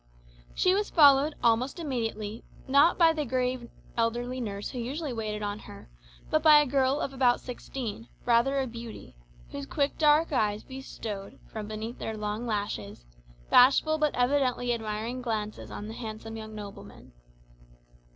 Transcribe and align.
She 0.55 0.73
was 0.73 0.89
followed 0.89 1.35
almost 1.43 1.77
immediately, 1.77 2.43
not 2.67 2.97
by 2.97 3.13
the 3.13 3.23
grave 3.23 3.69
elderly 3.95 4.41
nurse 4.41 4.71
who 4.71 4.79
usually 4.79 5.13
waited 5.13 5.43
on 5.43 5.59
her, 5.59 5.91
but 6.31 6.41
by 6.41 6.57
a 6.57 6.65
girl 6.65 6.99
of 6.99 7.13
about 7.13 7.39
sixteen, 7.39 8.07
rather 8.25 8.59
a 8.59 8.65
beauty, 8.65 9.15
whose 9.51 9.67
quick 9.67 9.99
dark 9.99 10.31
eyes 10.33 10.63
bestowed, 10.63 11.37
from 11.53 11.67
beneath 11.67 11.99
their 11.99 12.17
long 12.17 12.47
lashes, 12.47 13.05
bashful 13.51 13.99
but 13.99 14.15
evidently 14.15 14.73
admiring 14.73 15.21
glances 15.21 15.69
on 15.69 15.87
the 15.87 15.93
handsome 15.93 16.35
young 16.35 16.55
nobleman. 16.55 17.13